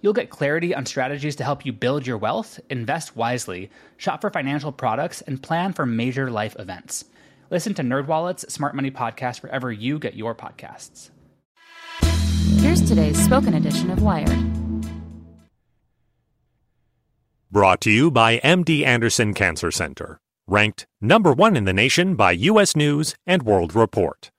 You'll 0.00 0.12
get 0.12 0.30
clarity 0.30 0.74
on 0.74 0.86
strategies 0.86 1.36
to 1.36 1.44
help 1.44 1.66
you 1.66 1.72
build 1.72 2.06
your 2.06 2.18
wealth, 2.18 2.58
invest 2.70 3.16
wisely, 3.16 3.70
shop 3.96 4.20
for 4.20 4.30
financial 4.30 4.72
products, 4.72 5.20
and 5.22 5.42
plan 5.42 5.72
for 5.72 5.86
major 5.86 6.30
life 6.30 6.56
events. 6.58 7.04
Listen 7.50 7.74
to 7.74 7.82
NerdWallet's 7.82 8.52
Smart 8.52 8.74
Money 8.74 8.90
Podcast 8.90 9.42
wherever 9.42 9.70
you 9.70 9.98
get 9.98 10.14
your 10.14 10.34
podcasts. 10.34 11.10
Here's 12.60 12.86
today's 12.86 13.22
spoken 13.22 13.54
edition 13.54 13.90
of 13.90 14.02
Wired. 14.02 14.38
Brought 17.50 17.80
to 17.82 17.90
you 17.90 18.10
by 18.12 18.38
MD 18.38 18.84
Anderson 18.84 19.34
Cancer 19.34 19.72
Center, 19.72 20.20
ranked 20.46 20.86
number 21.00 21.32
one 21.32 21.56
in 21.56 21.64
the 21.64 21.72
nation 21.72 22.14
by 22.14 22.30
U.S. 22.32 22.76
News 22.76 23.16
and 23.26 23.42
World 23.42 23.74
Report. 23.74 24.30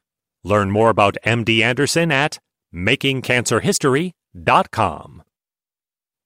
Learn 0.45 0.71
more 0.71 0.89
about 0.89 1.17
MD 1.25 1.61
Anderson 1.61 2.09
at 2.11 2.39
makingcancerhistory.com. 2.73 5.20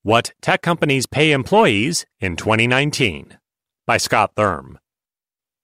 What 0.05 0.33
Tech 0.39 0.61
Companies 0.61 1.07
Pay 1.07 1.31
Employees 1.31 2.05
in 2.19 2.35
2019 2.35 3.39
by 3.87 3.97
Scott 3.97 4.33
Thurm. 4.35 4.77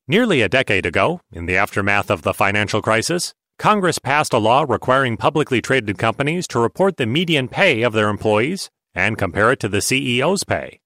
Nearly 0.08 0.42
a 0.42 0.50
decade 0.50 0.84
ago, 0.84 1.22
in 1.31 1.45
the 1.45 1.58
aftermath 1.58 2.09
of 2.09 2.23
the 2.23 2.34
financial 2.34 2.81
crisis, 2.81 3.36
Congress 3.59 4.00
passed 4.00 4.34
a 4.34 4.39
law 4.39 4.66
requiring 4.67 5.16
publicly 5.16 5.62
traded 5.62 6.00
companies 6.00 6.47
to 6.47 6.59
report 6.59 6.97
the 6.97 7.06
median 7.06 7.50
pay 7.50 7.84
of 7.84 7.94
their 7.94 8.09
employees 8.09 8.72
and 8.95 9.16
compare 9.16 9.52
it 9.52 9.59
to 9.59 9.69
the 9.69 9.78
CEO's 9.78 10.44
pay. 10.44 10.80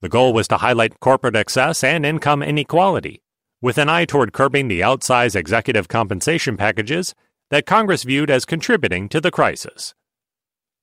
The 0.00 0.08
goal 0.08 0.32
was 0.32 0.46
to 0.46 0.58
highlight 0.58 1.00
corporate 1.00 1.34
excess 1.34 1.82
and 1.82 2.06
income 2.06 2.40
inequality, 2.40 3.20
with 3.60 3.78
an 3.78 3.88
eye 3.88 4.04
toward 4.04 4.32
curbing 4.32 4.68
the 4.68 4.78
outsized 4.80 5.34
executive 5.34 5.88
compensation 5.88 6.56
packages 6.56 7.16
that 7.50 7.66
Congress 7.66 8.04
viewed 8.04 8.30
as 8.30 8.44
contributing 8.44 9.08
to 9.08 9.20
the 9.20 9.32
crisis. 9.32 9.92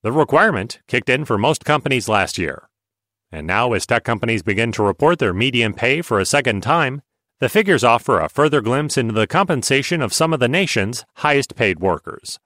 The 0.04 0.12
requirement 0.12 0.78
kicked 0.86 1.08
in 1.08 1.24
for 1.24 1.36
most 1.36 1.64
companies 1.64 2.08
last 2.08 2.38
year. 2.38 2.68
And 3.32 3.48
now, 3.48 3.72
as 3.72 3.84
tech 3.84 4.04
companies 4.04 4.44
begin 4.44 4.70
to 4.72 4.84
report 4.84 5.18
their 5.18 5.34
median 5.34 5.74
pay 5.74 6.02
for 6.02 6.20
a 6.20 6.24
second 6.24 6.62
time, 6.62 7.02
the 7.40 7.48
figures 7.48 7.82
offer 7.82 8.20
a 8.20 8.28
further 8.28 8.60
glimpse 8.60 8.96
into 8.96 9.12
the 9.12 9.26
compensation 9.26 10.00
of 10.00 10.12
some 10.12 10.32
of 10.32 10.38
the 10.38 10.46
nation's 10.46 11.04
highest 11.16 11.56
paid 11.56 11.80
workers. 11.80 12.38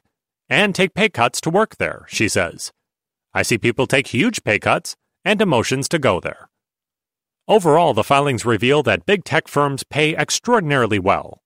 and 0.49 0.73
take 0.73 0.93
pay 0.93 1.09
cuts 1.09 1.41
to 1.41 1.49
work 1.49 1.77
there, 1.77 2.05
she 2.07 2.27
says. 2.27 2.71
I 3.33 3.41
see 3.41 3.57
people 3.57 3.87
take 3.87 4.07
huge 4.07 4.43
pay 4.43 4.59
cuts 4.59 4.95
and 5.25 5.39
demotions 5.39 5.87
to 5.89 5.99
go 5.99 6.19
there. 6.19 6.49
Overall, 7.47 7.93
the 7.93 8.03
filings 8.03 8.45
reveal 8.45 8.83
that 8.83 9.05
big 9.05 9.25
tech 9.25 9.47
firms 9.47 9.83
pay 9.83 10.15
extraordinarily 10.15 10.99
well. 10.99 11.41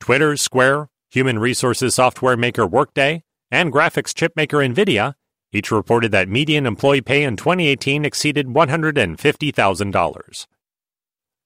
Twitter, 0.00 0.36
Square, 0.36 0.88
human 1.10 1.38
resources 1.38 1.94
software 1.94 2.36
maker 2.36 2.66
Workday, 2.66 3.22
and 3.50 3.72
graphics 3.72 4.14
chip 4.14 4.32
maker 4.34 4.58
Nvidia 4.58 5.14
each 5.52 5.70
reported 5.70 6.10
that 6.12 6.28
median 6.28 6.66
employee 6.66 7.02
pay 7.02 7.22
in 7.22 7.36
2018 7.36 8.04
exceeded 8.04 8.48
$150,000. 8.48 10.46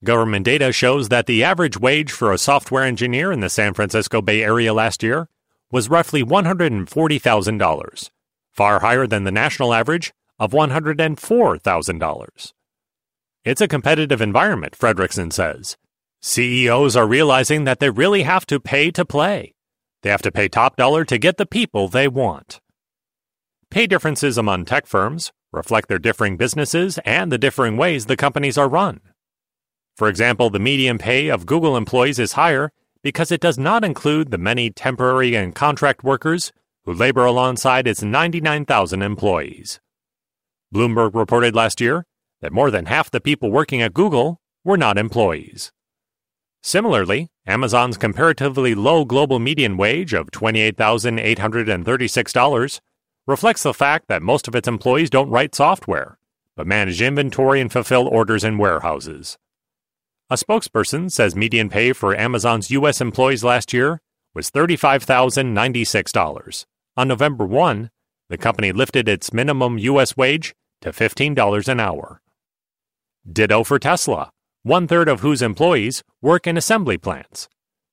Government 0.04 0.44
data 0.44 0.72
shows 0.72 1.08
that 1.08 1.26
the 1.26 1.42
average 1.42 1.78
wage 1.78 2.12
for 2.12 2.32
a 2.32 2.38
software 2.38 2.84
engineer 2.84 3.32
in 3.32 3.40
the 3.40 3.48
San 3.48 3.74
Francisco 3.74 4.22
Bay 4.22 4.42
Area 4.42 4.72
last 4.72 5.02
year 5.02 5.28
was 5.72 5.90
roughly 5.90 6.22
$140,000, 6.22 8.10
far 8.52 8.80
higher 8.80 9.06
than 9.06 9.24
the 9.24 9.32
national 9.32 9.74
average 9.74 10.12
of 10.38 10.52
$104,000. 10.52 12.52
It's 13.44 13.60
a 13.60 13.68
competitive 13.68 14.20
environment, 14.20 14.76
Frederickson 14.78 15.32
says. 15.32 15.76
CEOs 16.20 16.96
are 16.96 17.06
realizing 17.06 17.64
that 17.64 17.80
they 17.80 17.90
really 17.90 18.22
have 18.22 18.46
to 18.46 18.60
pay 18.60 18.90
to 18.90 19.04
play. 19.04 19.54
They 20.02 20.10
have 20.10 20.22
to 20.22 20.32
pay 20.32 20.48
top 20.48 20.76
dollar 20.76 21.04
to 21.04 21.18
get 21.18 21.36
the 21.36 21.46
people 21.46 21.88
they 21.88 22.08
want. 22.08 22.60
Pay 23.70 23.86
differences 23.86 24.36
among 24.38 24.64
tech 24.64 24.86
firms 24.86 25.32
reflect 25.52 25.88
their 25.88 25.98
differing 25.98 26.36
businesses 26.36 26.98
and 27.04 27.32
the 27.32 27.38
differing 27.38 27.76
ways 27.76 28.06
the 28.06 28.16
companies 28.16 28.58
are 28.58 28.68
run. 28.68 29.00
For 29.96 30.08
example, 30.08 30.50
the 30.50 30.58
median 30.58 30.98
pay 30.98 31.28
of 31.28 31.46
Google 31.46 31.76
employees 31.76 32.18
is 32.18 32.32
higher 32.32 32.72
because 33.02 33.32
it 33.32 33.40
does 33.40 33.58
not 33.58 33.84
include 33.84 34.30
the 34.30 34.38
many 34.38 34.70
temporary 34.70 35.34
and 35.34 35.54
contract 35.54 36.04
workers 36.04 36.52
who 36.84 36.92
labor 36.92 37.24
alongside 37.24 37.86
its 37.86 38.02
99,000 38.02 39.02
employees. 39.02 39.80
Bloomberg 40.74 41.14
reported 41.14 41.54
last 41.54 41.80
year 41.80 42.04
that 42.40 42.52
more 42.52 42.70
than 42.70 42.86
half 42.86 43.10
the 43.10 43.20
people 43.20 43.50
working 43.50 43.80
at 43.80 43.94
Google 43.94 44.40
were 44.64 44.76
not 44.76 44.98
employees. 44.98 45.72
Similarly, 46.62 47.28
Amazon's 47.46 47.96
comparatively 47.96 48.74
low 48.74 49.04
global 49.04 49.38
median 49.38 49.76
wage 49.76 50.12
of 50.12 50.32
$28,836 50.32 52.80
reflects 53.26 53.62
the 53.62 53.74
fact 53.74 54.08
that 54.08 54.22
most 54.22 54.46
of 54.46 54.54
its 54.54 54.68
employees 54.68 55.10
don't 55.10 55.30
write 55.30 55.54
software, 55.54 56.18
but 56.56 56.66
manage 56.66 57.02
inventory 57.02 57.60
and 57.60 57.72
fulfill 57.72 58.06
orders 58.06 58.44
in 58.44 58.58
warehouses. 58.58 59.36
A 60.30 60.34
spokesperson 60.34 61.10
says 61.10 61.36
median 61.36 61.68
pay 61.68 61.92
for 61.92 62.16
Amazon's 62.16 62.70
U.S. 62.70 63.00
employees 63.00 63.44
last 63.44 63.72
year 63.72 64.00
was 64.34 64.50
$35,096. 64.50 66.64
On 66.96 67.08
November 67.08 67.44
1, 67.44 67.90
the 68.28 68.38
company 68.38 68.72
lifted 68.72 69.08
its 69.08 69.32
minimum 69.32 69.78
U.S. 69.78 70.16
wage 70.16 70.54
to 70.80 70.90
$15 70.90 71.68
an 71.68 71.80
hour. 71.80 72.20
Ditto 73.30 73.64
for 73.64 73.78
Tesla, 73.78 74.30
one 74.62 74.86
third 74.86 75.08
of 75.08 75.20
whose 75.20 75.42
employees 75.42 76.02
work 76.20 76.46
in 76.46 76.56
assembly 76.56 76.98
plants. 76.98 77.48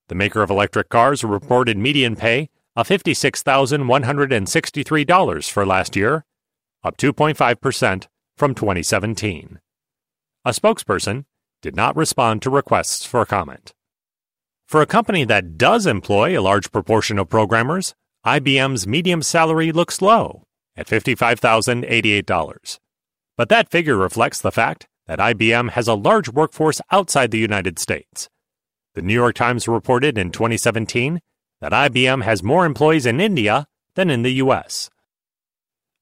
The 0.07 0.15
maker 0.15 0.41
of 0.41 0.49
electric 0.49 0.89
cars 0.89 1.23
reported 1.23 1.77
median 1.77 2.15
pay 2.15 2.49
of 2.75 2.87
$56,163 2.87 5.49
for 5.49 5.65
last 5.65 5.95
year, 5.95 6.25
up 6.83 6.97
2.5% 6.97 8.07
from 8.37 8.53
2017. 8.55 9.59
A 10.45 10.51
spokesperson 10.51 11.25
did 11.61 11.75
not 11.75 11.95
respond 11.95 12.41
to 12.41 12.49
requests 12.49 13.05
for 13.05 13.23
comment. 13.25 13.73
For 14.67 14.81
a 14.81 14.87
company 14.87 15.23
that 15.25 15.57
does 15.57 15.85
employ 15.85 16.37
a 16.37 16.41
large 16.41 16.71
proportion 16.71 17.19
of 17.19 17.29
programmers, 17.29 17.93
IBM's 18.25 18.87
median 18.87 19.21
salary 19.21 19.71
looks 19.71 20.01
low 20.01 20.43
at 20.75 20.87
$55,088. 20.87 22.79
But 23.37 23.49
that 23.49 23.69
figure 23.69 23.97
reflects 23.97 24.41
the 24.41 24.51
fact 24.51 24.87
that 25.07 25.19
IBM 25.19 25.71
has 25.71 25.87
a 25.87 25.93
large 25.93 26.29
workforce 26.29 26.81
outside 26.91 27.31
the 27.31 27.37
United 27.37 27.77
States. 27.77 28.29
The 28.95 29.01
New 29.01 29.13
York 29.13 29.35
Times 29.35 29.67
reported 29.67 30.17
in 30.17 30.31
2017 30.31 31.19
that 31.63 31.71
IBM 31.71 32.23
has 32.23 32.43
more 32.43 32.65
employees 32.65 33.05
in 33.05 33.21
India 33.21 33.65
than 33.95 34.09
in 34.09 34.21
the 34.21 34.33
US. 34.43 34.89